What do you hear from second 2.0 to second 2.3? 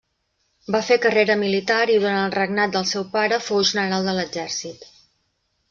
durant